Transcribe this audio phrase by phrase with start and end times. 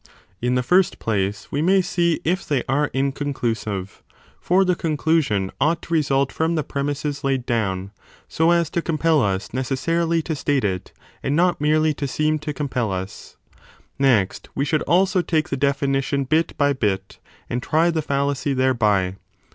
[0.03, 4.01] CHAPTER VI i68 a In the first place, we may see if they are inconclusive:
[4.39, 7.91] for the conclusion ought to result from the premisses laid down,
[8.27, 10.91] so as to compel us necessarily to state it
[11.21, 13.37] and not merely to seem to compel us.
[13.99, 19.17] Next we should also take the definition bit by bit, and try the fallacy thereby.